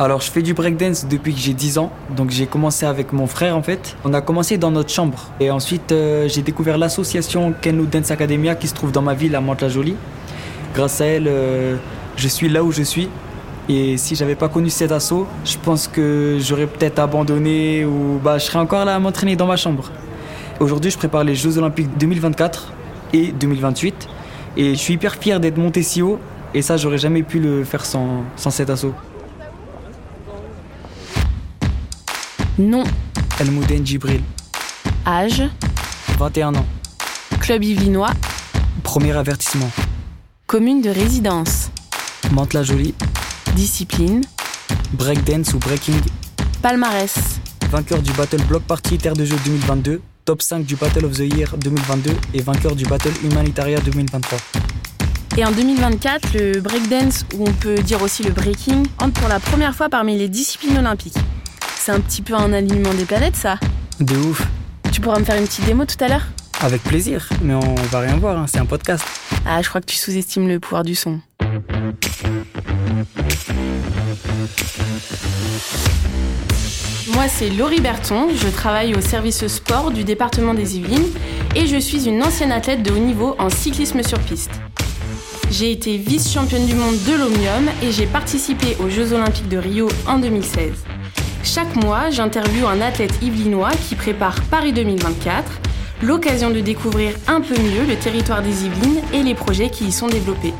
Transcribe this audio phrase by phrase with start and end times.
[0.00, 3.26] Alors je fais du breakdance depuis que j'ai 10 ans, donc j'ai commencé avec mon
[3.26, 3.96] frère en fait.
[4.04, 8.54] On a commencé dans notre chambre et ensuite euh, j'ai découvert l'association Kenlu Dance Academia
[8.54, 9.96] qui se trouve dans ma ville à Mantes-la-Jolie.
[10.72, 11.76] Grâce à elle, euh,
[12.16, 13.08] je suis là où je suis.
[13.68, 18.38] Et si j'avais pas connu cet assaut, je pense que j'aurais peut-être abandonné ou bah,
[18.38, 19.90] je serais encore là à m'entraîner dans ma chambre.
[20.60, 22.72] Aujourd'hui, je prépare les Jeux Olympiques 2024
[23.14, 24.08] et 2028
[24.56, 26.20] et je suis hyper fier d'être monté si haut
[26.54, 28.94] et ça, j'aurais jamais pu le faire sans, sans cet assaut.
[32.58, 32.84] Nom,
[33.40, 34.22] Elmouden Djibril,
[35.06, 35.42] âge,
[36.18, 36.66] 21 ans.
[37.40, 38.10] club yvelinois,
[38.82, 39.70] Premier avertissement.
[40.46, 41.70] commune de résidence,
[42.32, 42.94] Mantes-la-Jolie,
[43.54, 44.22] discipline,
[44.94, 46.00] breakdance ou breaking,
[46.62, 47.14] palmarès,
[47.70, 51.32] vainqueur du Battle Block Party Terre de Jeux 2022, top 5 du Battle of the
[51.36, 54.38] Year 2022 et vainqueur du Battle Humanitaria 2023.
[55.38, 59.38] Et en 2024, le breakdance, ou on peut dire aussi le breaking, entre pour la
[59.38, 61.14] première fois parmi les disciplines olympiques.
[61.76, 63.56] C'est un petit peu un alignement des planètes, ça.
[64.00, 64.44] De ouf,
[64.90, 66.26] Tu pourras me faire une petite démo tout à l'heure
[66.60, 69.04] avec plaisir, mais on va rien voir, hein, c'est un podcast.
[69.46, 71.20] Ah, je crois que tu sous-estimes le pouvoir du son.
[77.14, 81.12] Moi, c'est Laurie Berton, je travaille au service sport du département des Yvelines
[81.54, 84.50] et je suis une ancienne athlète de haut niveau en cyclisme sur piste.
[85.50, 89.88] J'ai été vice-championne du monde de l'Omnium et j'ai participé aux Jeux Olympiques de Rio
[90.06, 90.72] en 2016.
[91.42, 95.50] Chaque mois, j'interviewe un athlète yvelinois qui prépare Paris 2024,
[96.02, 99.92] l'occasion de découvrir un peu mieux le territoire des Yvelines et les projets qui y
[99.92, 100.52] sont développés.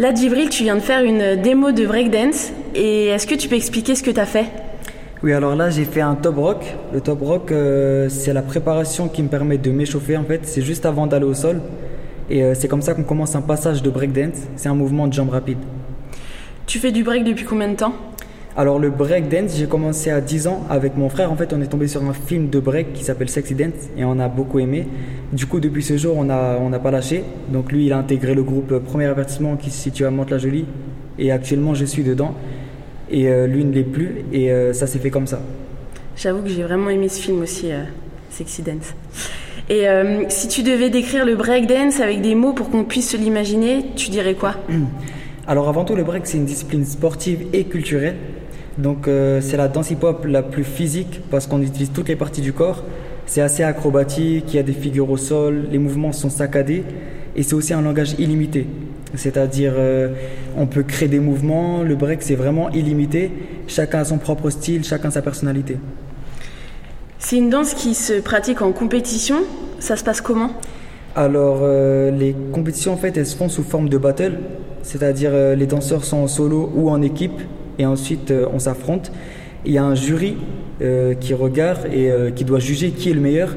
[0.00, 2.52] Là, Djibril, tu viens de faire une démo de breakdance.
[2.74, 4.46] Et est-ce que tu peux expliquer ce que tu as fait?
[5.22, 6.64] Oui, alors là, j'ai fait un top rock.
[6.94, 10.40] Le top rock, euh, c'est la préparation qui me permet de m'échauffer en fait.
[10.44, 11.60] C'est juste avant d'aller au sol.
[12.30, 14.38] Et euh, c'est comme ça qu'on commence un passage de breakdance.
[14.56, 15.58] C'est un mouvement de jambes rapide.
[16.66, 17.92] Tu fais du break depuis combien de temps?
[18.60, 21.32] Alors le breakdance, j'ai commencé à 10 ans avec mon frère.
[21.32, 24.04] En fait, on est tombé sur un film de break qui s'appelle Sexy Dance et
[24.04, 24.86] on a beaucoup aimé.
[25.32, 27.24] Du coup, depuis ce jour, on n'a on pas lâché.
[27.48, 30.66] Donc lui, il a intégré le groupe Premier Avertissement qui se situe à Mantes-la-Jolie.
[31.18, 32.34] Et actuellement, je suis dedans.
[33.10, 34.26] Et euh, lui ne l'est plus.
[34.30, 35.40] Et euh, ça s'est fait comme ça.
[36.14, 37.84] J'avoue que j'ai vraiment aimé ce film aussi, euh,
[38.28, 38.94] Sexy Dance.
[39.70, 43.16] Et euh, si tu devais décrire le breakdance avec des mots pour qu'on puisse se
[43.16, 44.56] l'imaginer, tu dirais quoi?
[45.46, 48.16] Alors avant tout, le break, c'est une discipline sportive et culturelle.
[48.80, 52.40] Donc euh, c'est la danse hip-hop la plus physique parce qu'on utilise toutes les parties
[52.40, 52.82] du corps.
[53.26, 56.82] C'est assez acrobatique, il y a des figures au sol, les mouvements sont saccadés
[57.36, 58.66] et c'est aussi un langage illimité.
[59.14, 60.08] C'est-à-dire euh,
[60.56, 63.30] on peut créer des mouvements, le break c'est vraiment illimité,
[63.66, 65.76] chacun a son propre style, chacun sa personnalité.
[67.18, 69.36] C'est une danse qui se pratique en compétition.
[69.78, 70.50] Ça se passe comment?
[71.14, 74.38] Alors, euh, les compétitions, en fait, elles se font sous forme de battle,
[74.82, 77.38] c'est-à-dire euh, les danseurs sont en solo ou en équipe,
[77.80, 79.10] et ensuite euh, on s'affronte.
[79.64, 80.36] Il y a un jury
[80.82, 83.56] euh, qui regarde et euh, qui doit juger qui est le meilleur.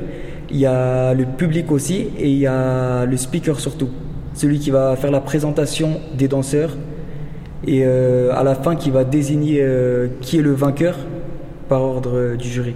[0.50, 3.90] Il y a le public aussi, et il y a le speaker surtout,
[4.36, 6.78] celui qui va faire la présentation des danseurs,
[7.66, 9.66] et à la fin qui va désigner
[10.22, 10.96] qui est le vainqueur
[11.70, 12.76] par ordre du jury.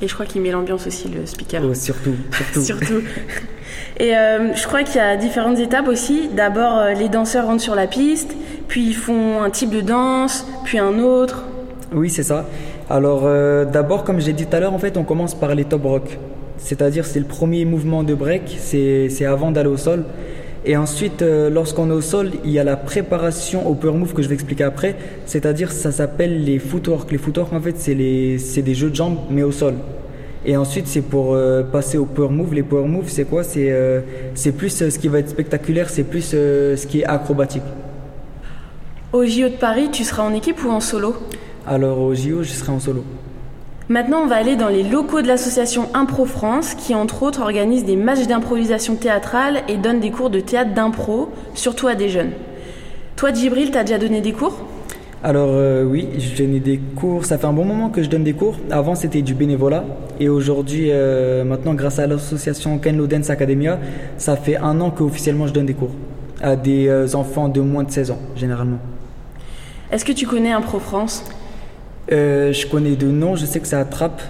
[0.00, 1.62] Et je crois qu'il met l'ambiance aussi, le speaker.
[1.64, 2.60] Oh, surtout, surtout.
[2.64, 3.02] Surtout.
[3.98, 6.28] Et euh, je crois qu'il y a différentes étapes aussi.
[6.34, 8.34] D'abord, euh, les danseurs rentrent sur la piste,
[8.68, 11.44] puis ils font un type de danse, puis un autre.
[11.94, 12.46] Oui, c'est ça.
[12.88, 15.64] Alors, euh, d'abord, comme j'ai dit tout à l'heure, en fait, on commence par les
[15.64, 16.18] top rock.
[16.58, 20.04] C'est-à-dire, c'est le premier mouvement de break, c'est avant d'aller au sol.
[20.64, 24.22] Et ensuite, lorsqu'on est au sol, il y a la préparation au power move que
[24.22, 24.94] je vais expliquer après.
[25.26, 27.10] C'est-à-dire, ça s'appelle les footwork.
[27.10, 29.74] Les footwork, en fait, c'est des jeux de jambes, mais au sol.
[30.44, 32.54] Et ensuite, c'est pour euh, passer au power move.
[32.54, 33.44] Les power moves, c'est quoi?
[33.44, 34.00] C'est euh,
[34.56, 37.62] plus euh, ce qui va être spectaculaire, c'est plus ce qui est acrobatique.
[39.12, 41.14] Au JO de Paris, tu seras en équipe ou en solo?
[41.66, 43.04] Alors, au JO, je serai en solo.
[43.88, 47.84] Maintenant, on va aller dans les locaux de l'association Impro France, qui entre autres organise
[47.84, 52.30] des matchs d'improvisation théâtrale et donne des cours de théâtre d'impro, surtout à des jeunes.
[53.16, 54.64] Toi, Djibril, t'as déjà donné des cours?
[55.24, 57.24] Alors euh, oui, je donnais des cours.
[57.24, 58.56] Ça fait un bon moment que je donne des cours.
[58.70, 59.84] Avant, c'était du bénévolat.
[60.18, 63.78] Et aujourd'hui, euh, maintenant, grâce à l'association Kenlo Dance Academia,
[64.18, 65.92] ça fait un an qu'officiellement je donne des cours
[66.42, 68.78] à des euh, enfants de moins de 16 ans, généralement.
[69.90, 71.24] Est-ce que tu connais Impro France?
[72.10, 74.20] Euh, je connais de noms, je sais que ça attrape.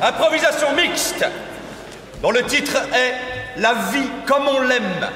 [0.00, 1.26] Improvisation mixte,
[2.22, 5.08] dont le titre est La vie comme on l'aime.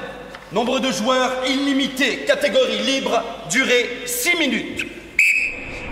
[0.53, 4.96] Nombre de joueurs illimité, catégorie libre, durée 6 minutes.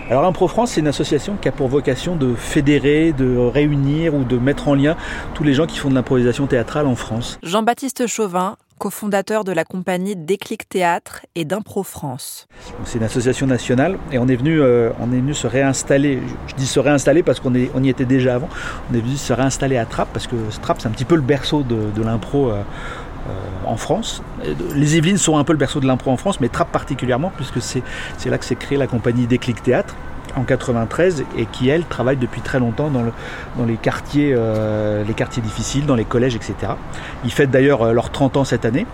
[0.07, 4.23] Alors Impro France, c'est une association qui a pour vocation de fédérer, de réunir ou
[4.23, 4.95] de mettre en lien
[5.33, 7.39] tous les gens qui font de l'improvisation théâtrale en France.
[7.41, 12.47] Jean-Baptiste Chauvin, cofondateur de la compagnie Déclic Théâtre et d'Impro France.
[12.83, 16.19] C'est une association nationale et on est venu, euh, on est venu se réinstaller.
[16.45, 18.49] Je dis se réinstaller parce qu'on on y était déjà avant.
[18.91, 21.21] On est venu se réinstaller à Trappes parce que Trappes c'est un petit peu le
[21.21, 22.51] berceau de, de l'impro.
[22.51, 22.61] Euh,
[23.65, 24.21] en France.
[24.75, 27.61] Les Yvelines sont un peu le berceau de l'impro en France, mais Trappes particulièrement, puisque
[27.61, 27.83] c'est
[28.29, 29.95] là que s'est créée la compagnie Déclic Théâtre
[30.35, 35.95] en 93 et qui elle travaille depuis très longtemps dans, euh, les quartiers difficiles, dans
[35.95, 36.73] les collèges, etc.
[37.23, 38.85] Ils fêtent d'ailleurs euh, leurs 30 ans cette année.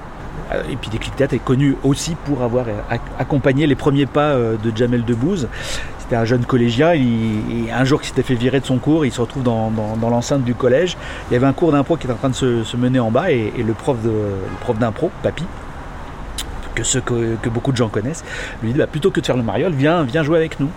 [0.70, 2.66] Et puis Déclic Théâtre est connu aussi pour avoir
[3.18, 5.48] accompagné les premiers pas de Jamel Debbouze
[6.16, 6.94] un jeune collégien,
[7.74, 9.72] un jour qui s'était fait virer de son cours, il se retrouve dans,
[10.02, 10.98] l'enceinte du collège.
[11.30, 13.32] Il y avait un cours d'impro qui était en train de se, mener en bas
[13.32, 13.98] et, le prof
[14.80, 15.44] d'impro, Papy,
[16.76, 16.84] que,
[17.36, 18.24] que, beaucoup de gens connaissent,
[18.64, 20.70] lui dit bah, plutôt que de faire le mariole, viens, viens jouer avec nous.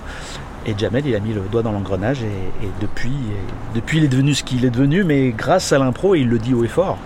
[0.66, 3.12] Et Jamel, il a mis le doigt dans l'engrenage et, depuis,
[3.74, 6.54] depuis, il est devenu ce qu'il est devenu, mais grâce à l'impro, il le dit
[6.54, 6.96] haut et fort,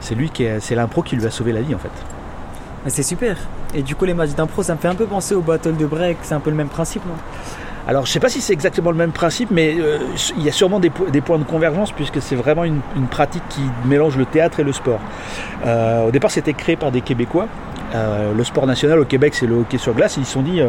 [0.00, 1.90] c'est lui qui, c'est l'impro qui lui a sauvé la vie en fait.
[2.88, 3.36] C'est super.
[3.74, 5.86] Et du coup, les matchs d'impro, ça me fait un peu penser au battle de
[5.86, 6.18] break.
[6.22, 7.14] C'est un peu le même principe, non?
[7.88, 9.98] Alors je ne sais pas si c'est exactement le même principe, mais euh,
[10.36, 12.80] il y a sûrement des, points de convergence puisque c'est vraiment une,
[13.10, 15.00] pratique qui mélange le théâtre et le sport.
[15.64, 17.46] Euh, au départ c'était créé par des Québécois.
[17.94, 20.16] Euh, le sport national au Québec c'est le hockey sur glace.
[20.16, 20.60] Ils se sont dit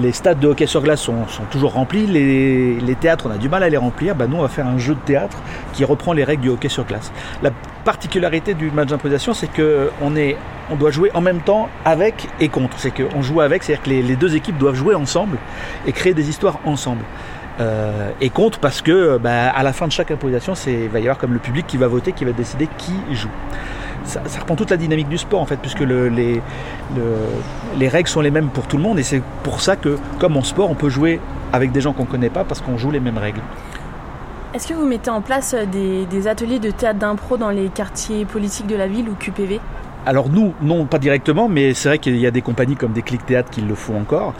[0.00, 3.64] les stades de hockey sur glace sont, toujours remplis, les, théâtres on a du mal
[3.64, 5.38] à les remplir, bah, nous on va faire un jeu de théâtre
[5.72, 7.10] qui reprend les règles du hockey sur glace.
[7.42, 7.50] La
[7.84, 12.78] particularité du match d'improvisation c'est qu'on doit jouer en même temps avec et contre.
[12.78, 15.38] C'est qu'on joue avec, c'est-à-dire que les, deux équipes doivent jouer ensemble
[15.86, 17.04] et créer des histoires ensemble.
[17.60, 21.02] Euh, et contre parce que bah, à la fin de chaque improvisation, il va y
[21.02, 23.28] avoir comme le public qui va voter, qui va décider qui joue.
[24.04, 26.40] Ça, reprend toute la dynamique du sport en fait, puisque les,
[27.78, 30.36] les règles sont les mêmes pour tout le monde et c'est pour ça que, comme
[30.36, 31.20] en sport, on peut jouer
[31.52, 33.40] avec des gens qu'on ne connaît pas parce qu'on joue les mêmes règles.
[34.54, 38.24] Est-ce que vous mettez en place des, des ateliers de théâtre d'impro dans les quartiers
[38.24, 39.60] politiques de la ville ou QPV
[40.04, 43.02] alors nous, non, pas directement, mais c'est vrai qu'il y a des compagnies comme des
[43.02, 44.34] Clics Théâtre qui le font encore.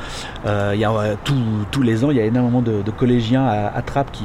[0.47, 0.93] Euh, il y a,
[1.25, 4.25] tous les ans, il y a énormément de, collégiens à, Trappes qui,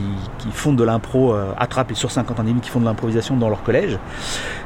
[0.52, 3.64] font de l'impro euh, à et sur 50 ans qui font de l'improvisation dans leur
[3.64, 4.00] collège.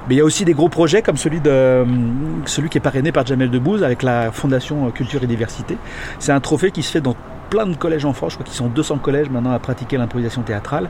[0.08, 3.50] Mais il y a aussi des gros projets comme celui qui est parrainé par Jamel
[3.50, 5.78] Debbouze avec la Fondation Culture et Diversité.
[6.20, 7.16] C'est un trophée qui se fait dans
[7.52, 10.42] plein de collèges en France, je crois qu'ils sont 200 collèges maintenant à pratiquer l'improvisation
[10.42, 10.90] théâtrale.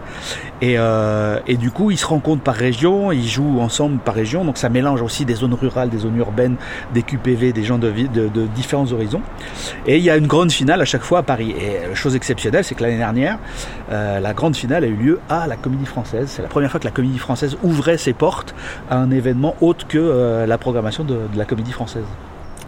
[0.61, 4.45] Et, euh, et, du coup, ils se rencontrent par région, ils jouent ensemble par région,
[4.45, 6.57] donc ça mélange aussi des zones rurales, des zones urbaines,
[6.93, 7.91] des QPV, des gens de,
[8.53, 9.23] différents horizons.
[9.87, 11.55] Et il y a une grande finale à chaque fois à Paris.
[11.59, 13.39] Et la chose exceptionnelle, c'est que l'année dernière,
[13.91, 16.27] euh, la grande finale a eu lieu à la Comédie Française.
[16.27, 18.53] C'est la première fois que la Comédie Française ouvrait ses portes
[18.87, 22.05] à un événement autre que euh, la programmation de, de la Comédie Française.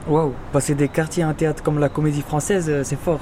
[0.08, 3.22] Waouh, passer des quartiers à un théâtre comme la Comédie Française, c'est fort.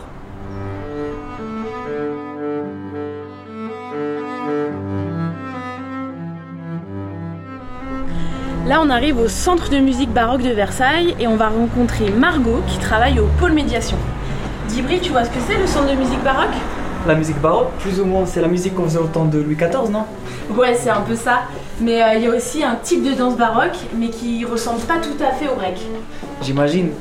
[8.71, 12.62] Là, on arrive au Centre de musique baroque de Versailles et on va rencontrer Margot
[12.68, 13.97] qui travaille au pôle médiation.
[14.69, 16.56] Dibri, tu vois ce que c'est le centre de musique baroque?
[17.06, 19.57] La musique baroque, plus ou moins, c'est la musique qu'on faisait au temps de Louis
[19.57, 20.06] XIV, non?
[20.57, 21.41] Ouais, c'est un peu ça.
[21.81, 25.00] Mais euh, il y a aussi un type de danse baroque, mais qui ressemble pas
[25.00, 25.77] tout à fait au break.
[26.41, 26.91] J'imagine.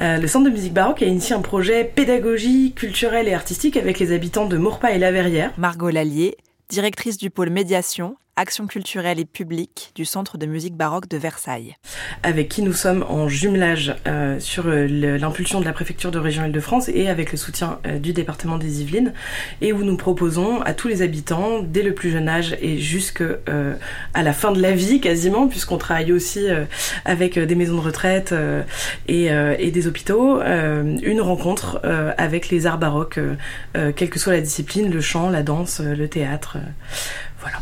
[0.00, 3.98] Euh, le Centre de musique baroque a initié un projet pédagogie, culturel et artistique avec
[3.98, 5.52] les habitants de Maurepas et La Verrière.
[5.56, 6.36] Margot Lallier,
[6.68, 11.74] directrice du pôle médiation action culturelle et publique du Centre de musique baroque de Versailles.
[12.22, 14.86] Avec qui nous sommes en jumelage euh, sur euh,
[15.18, 18.82] l'impulsion de la préfecture de région Île-de-France et avec le soutien euh, du département des
[18.82, 19.14] Yvelines
[19.62, 23.24] et où nous proposons à tous les habitants, dès le plus jeune âge et jusqu'à
[24.12, 26.46] à la fin de la vie quasiment, puisqu'on travaille aussi
[27.04, 28.34] avec des maisons de retraite
[29.08, 31.80] et, et, des hôpitaux, une rencontre
[32.18, 33.18] avec les arts baroques,
[33.72, 36.58] quelle que soit la discipline, le chant, la danse, le théâtre.
[37.40, 37.58] voilà.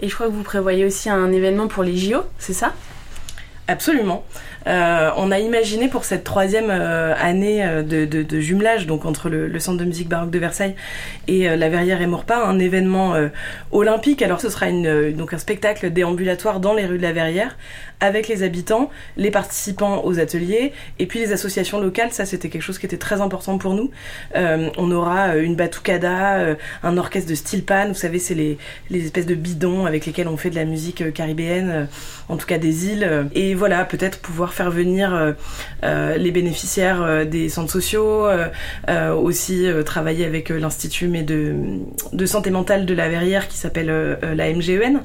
[0.00, 2.74] Et je crois que vous prévoyez aussi un événement pour les JO, c'est ça?
[3.68, 4.26] Absolument.
[4.66, 9.58] Euh, on a imaginé pour cette troisième euh, année euh, de, jumelage, donc entre le,
[9.58, 10.74] Centre de musique baroque de Versailles
[11.28, 13.14] et la Verrière et Maurepas, un événement
[13.72, 14.20] olympique.
[14.20, 17.56] Alors ce sera une, donc un spectacle déambulatoire dans les rues de la Verrière
[18.00, 22.12] avec les habitants, les participants aux ateliers et puis les associations locales.
[22.12, 23.90] Ça, c'était quelque chose qui était très important pour nous.
[24.34, 27.88] on aura une batucada, un orchestre de style pan.
[27.88, 28.58] Vous savez, c'est les,
[28.90, 31.88] les espèces de bidons avec lesquels on fait de la musique caribéenne,
[32.28, 33.28] en tout cas des îles.
[33.34, 35.34] Et voilà, peut-être pouvoir faire venir
[35.82, 38.26] les bénéficiaires des centres sociaux,
[39.16, 41.54] aussi travailler avec l'Institut mais de,
[42.12, 45.02] de santé mentale de la Verrière qui s'appelle la MGEN,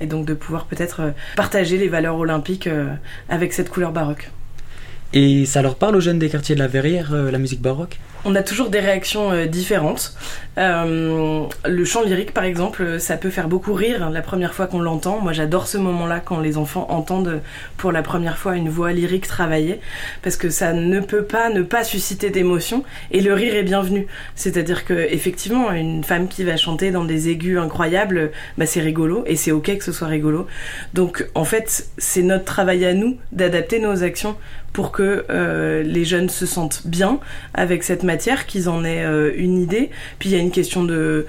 [0.00, 2.68] et donc de pouvoir peut-être partager les valeurs olympiques
[3.28, 4.30] avec cette couleur baroque.
[5.12, 7.98] Et ça leur parle aux jeunes des quartiers de la Verrière, la musique baroque?
[8.24, 10.14] On a toujours des réactions euh, différentes.
[10.58, 14.80] Euh, le chant lyrique, par exemple, ça peut faire beaucoup rire la première fois qu'on
[14.80, 15.20] l'entend.
[15.20, 17.40] Moi, j'adore ce moment-là quand les enfants entendent
[17.76, 19.80] pour la première fois une voix lyrique travailler,
[20.22, 24.06] parce que ça ne peut pas ne pas susciter d'émotion, et le rire est bienvenu.
[24.34, 29.24] C'est-à-dire que effectivement, une femme qui va chanter dans des aigus incroyables, bah, c'est rigolo,
[29.26, 30.46] et c'est ok que ce soit rigolo.
[30.94, 34.36] Donc, en fait, c'est notre travail à nous d'adapter nos actions
[34.72, 37.18] pour que euh, les jeunes se sentent bien
[37.54, 39.90] avec cette matière, qu'ils en aient euh, une idée.
[40.18, 41.26] Puis il y a une question de,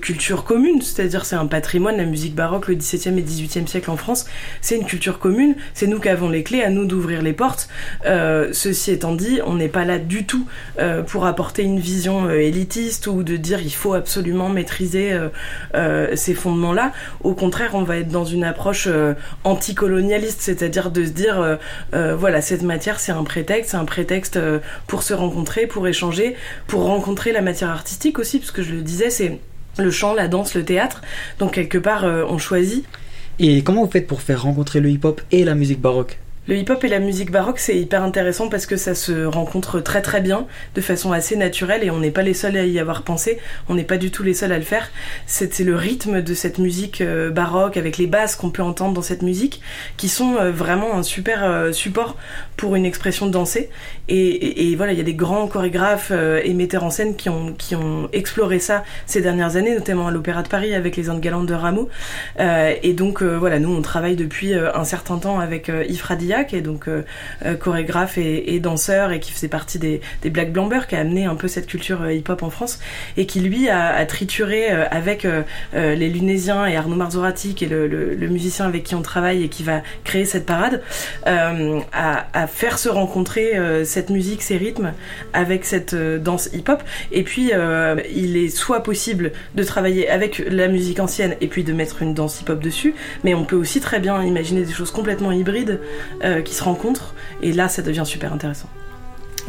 [0.00, 3.96] culture commune, c'est-à-dire c'est un patrimoine, la musique baroque, le XVIIe et XVIIIe siècle en
[3.96, 4.26] France,
[4.60, 7.68] c'est une culture commune, c'est nous qui avons les clés, à nous d'ouvrir les portes.
[8.06, 10.46] Euh, ceci étant dit, on n'est pas là du tout
[11.06, 15.16] pour apporter une vision élitiste ou de dire il faut absolument maîtriser
[16.14, 16.92] ces fondements-là.
[17.22, 18.88] Au contraire, on va être dans une approche
[19.44, 21.58] anticolonialiste, c'est-à-dire de se dire
[21.92, 26.36] voilà, cette matière c'est un prétexte, c'est un prétexte euh, pour se rencontrer, pour échanger,
[26.66, 29.38] pour rencontrer la matière artistique aussi, parce que je le disais, c'est
[29.78, 31.02] le chant, la danse, le théâtre.
[31.38, 32.84] Donc quelque part, euh, on choisit.
[33.38, 36.18] Et comment vous faites pour faire rencontrer le hip-hop et la musique baroque?
[36.46, 40.02] Le hip-hop et la musique baroque, c'est hyper intéressant parce que ça se rencontre très
[40.02, 43.02] très bien, de façon assez naturelle, et on n'est pas les seuls à y avoir
[43.02, 43.38] pensé,
[43.70, 44.90] on n'est pas du tout les seuls à le faire.
[45.26, 49.02] C'est le rythme de cette musique euh, baroque, avec les basses qu'on peut entendre dans
[49.02, 49.62] cette musique,
[49.96, 52.16] qui sont euh, vraiment un super euh, support
[52.58, 53.70] pour une expression dansée.
[54.08, 57.54] Et, et, voilà, il y a des grands chorégraphes et metteurs en scène qui ont,
[57.54, 61.20] qui ont exploré ça ces dernières années, notamment à l'Opéra de Paris avec les Andes
[61.20, 61.88] Galantes de Rameau.
[62.38, 66.02] et donc voilà, nous on travaille depuis un certain temps avec Yves
[66.42, 67.02] qui est donc euh,
[67.44, 71.36] euh, chorégraphe et, danseur et qui faisait partie des, Black Blambers, qui a amené un
[71.36, 72.80] peu cette culture euh, hip-hop en France
[73.16, 75.26] et qui lui a, trituré avec
[75.74, 79.62] les Lunésiens et Arnaud Marzorati, qui est le, musicien avec qui on travaille et qui
[79.62, 80.82] va créer cette parade,
[81.24, 83.52] à, faire se rencontrer
[83.84, 84.92] cette musique, ces rythmes
[85.32, 86.82] avec cette danse hip-hop.
[87.12, 87.52] Et puis,
[88.14, 92.14] il est soit possible de travailler avec la musique ancienne et puis de mettre une
[92.14, 95.80] danse hip-hop dessus, mais on peut aussi très bien imaginer des choses complètement hybrides
[96.24, 97.14] euh, qui se rencontrent.
[97.42, 98.68] Et là, ça devient super intéressant.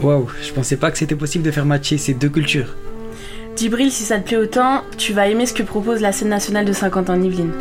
[0.01, 2.75] Waouh, je pensais pas que c'était possible de faire matcher ces deux cultures.
[3.55, 6.65] Djibril, si ça te plaît autant, tu vas aimer ce que propose la scène nationale
[6.65, 7.53] de Saint-Quentin-Yvelines.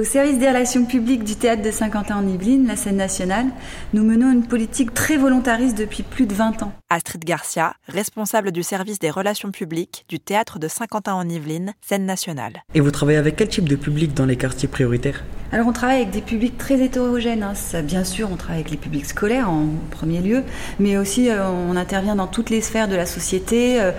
[0.00, 3.44] Au service des relations publiques du théâtre de Saint-Quentin-en-Yvelines, la scène nationale,
[3.92, 6.72] nous menons une politique très volontariste depuis plus de 20 ans.
[6.88, 12.62] Astrid Garcia, responsable du service des relations publiques du théâtre de Saint-Quentin-en-Yvelines, scène nationale.
[12.74, 15.22] Et vous travaillez avec quel type de public dans les quartiers prioritaires?
[15.52, 17.42] Alors on travaille avec des publics très hétérogènes.
[17.42, 17.82] Hein.
[17.82, 20.44] bien sûr, on travaille avec les publics scolaires en premier lieu,
[20.78, 23.78] mais aussi euh, on intervient dans toutes les sphères de la société.
[23.82, 23.90] Euh,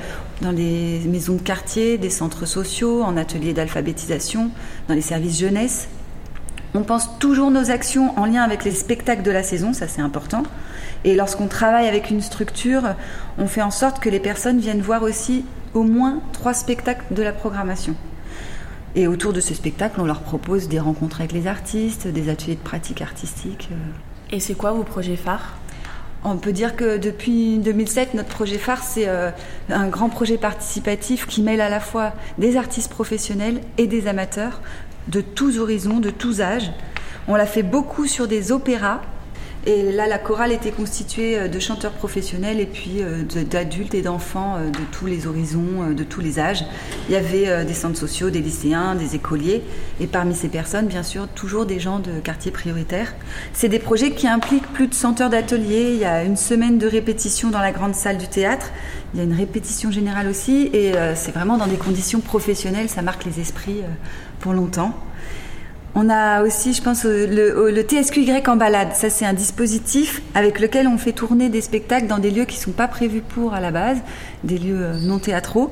[0.41, 4.51] dans les maisons de quartier, des centres sociaux, en ateliers d'alphabétisation,
[4.87, 5.87] dans les services jeunesse.
[6.73, 10.01] On pense toujours nos actions en lien avec les spectacles de la saison, ça c'est
[10.01, 10.43] important.
[11.03, 12.95] Et lorsqu'on travaille avec une structure,
[13.37, 17.23] on fait en sorte que les personnes viennent voir aussi au moins trois spectacles de
[17.23, 17.95] la programmation.
[18.95, 22.55] Et autour de ces spectacles, on leur propose des rencontres avec les artistes, des ateliers
[22.55, 23.69] de pratique artistique.
[24.31, 25.57] Et c'est quoi vos projets phares?
[26.23, 29.31] On peut dire que depuis 2007, notre projet phare, c'est euh,
[29.69, 34.61] un grand projet participatif qui mêle à la fois des artistes professionnels et des amateurs
[35.07, 36.71] de tous horizons, de tous âges.
[37.27, 39.01] On l'a fait beaucoup sur des opéras
[39.67, 44.01] et là, la chorale était constituée euh, de chanteurs professionnels et puis euh, d'adultes et
[44.01, 46.65] d'enfants euh, de tous les horizons, de tous les âges.
[47.07, 49.61] Il y avait des centres sociaux, des lycéens, des écoliers,
[49.99, 53.13] et parmi ces personnes, bien sûr, toujours des gens de quartiers prioritaires.
[53.53, 55.91] C'est des projets qui impliquent plus de 100 heures d'atelier.
[55.93, 58.71] Il y a une semaine de répétition dans la grande salle du théâtre.
[59.13, 62.89] Il y a une répétition générale aussi, et c'est vraiment dans des conditions professionnelles.
[62.89, 63.81] Ça marque les esprits
[64.39, 64.93] pour longtemps.
[65.93, 68.93] On a aussi, je pense, le, TSQY en balade.
[68.93, 72.57] Ça, c'est un dispositif avec lequel on fait tourner des spectacles dans des lieux qui
[72.57, 73.97] ne sont pas prévus pour à la base,
[74.45, 75.71] des lieux euh, non théâtraux.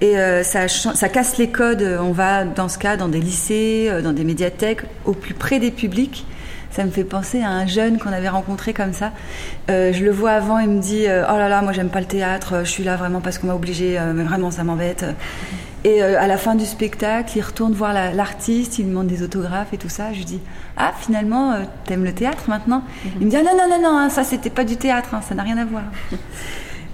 [0.00, 0.68] Et euh, ça,
[1.08, 1.98] casse les codes.
[2.00, 5.58] On va, dans ce cas, dans des lycées, euh, dans des médiathèques, au plus près
[5.58, 6.24] des publics.
[6.70, 9.12] Ça me fait penser à un jeune qu'on avait rencontré comme ça.
[9.68, 12.60] je le vois avant, il me dit Oh là là, moi j'aime pas le théâtre,
[12.64, 15.04] je suis là vraiment parce qu'on m'a obligé, mais vraiment ça m'embête.
[15.84, 19.72] Et euh, à la fin du spectacle, il retourne voir l'artiste, il demande des autographes
[19.72, 20.12] et tout ça.
[20.12, 20.40] Je lui dis
[20.76, 22.82] Ah, finalement, euh, t'aimes le théâtre maintenant?
[23.20, 25.20] Il me dit ah, Non, non, non, non, hein, ça c'était pas du théâtre, hein,
[25.26, 25.84] ça n'a rien à voir.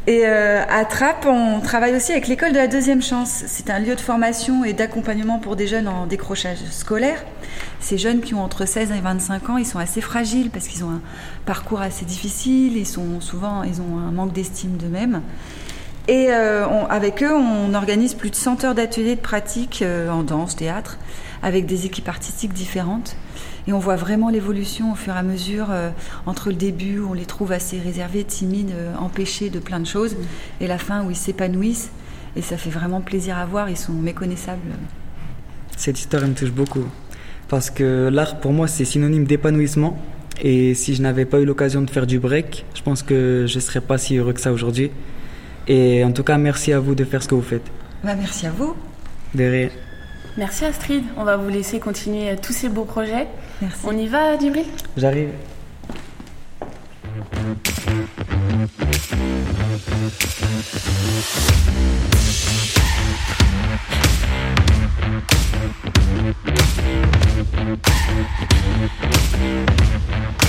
[0.06, 3.44] Et euh, à Trappes, on travaille aussi avec l'école de la deuxième chance.
[3.46, 7.24] C'est un lieu de formation et d'accompagnement pour des jeunes en décrochage scolaire.
[7.84, 10.84] Ces jeunes qui ont entre 16 et 25 ans, ils sont assez fragiles parce qu'ils
[10.84, 11.02] ont un
[11.44, 15.20] parcours assez difficile, ils sont souvent, ils ont un manque d'estime d'eux-mêmes.
[16.08, 20.22] Et euh, avec eux, on organise plus de 100 heures d'ateliers de pratique euh, en
[20.22, 20.96] danse, théâtre,
[21.42, 23.16] avec des équipes artistiques différentes.
[23.68, 25.90] Et on voit vraiment l'évolution au fur et à mesure, euh,
[26.24, 30.16] entre le début où on les trouve assez réservés, timides, empêchés de plein de choses,
[30.58, 31.90] et la fin où ils s'épanouissent.
[32.34, 34.72] Et ça fait vraiment plaisir à voir, ils sont méconnaissables.
[35.76, 36.86] Cette histoire me touche beaucoup.
[37.54, 39.96] Parce que l'art, pour moi, c'est synonyme d'épanouissement.
[40.42, 43.54] Et si je n'avais pas eu l'occasion de faire du break, je pense que je
[43.54, 44.90] ne serais pas si heureux que ça aujourd'hui.
[45.68, 47.70] Et en tout cas, merci à vous de faire ce que vous faites.
[48.02, 48.74] Bah, merci à vous.
[49.36, 49.68] De rien.
[50.36, 53.28] Merci Astrid, on va vous laisser continuer tous ces beaux projets.
[53.62, 53.78] Merci.
[53.84, 54.64] On y va, Djibril?
[54.96, 55.28] J'arrive.
[66.34, 66.68] Thank
[68.14, 68.42] Thank
[70.42, 70.43] you.